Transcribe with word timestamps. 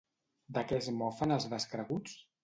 De 0.55 0.61
què 0.69 0.79
es 0.83 0.87
mofen 1.01 1.33
els 1.35 1.45
descreguts? 1.51 2.17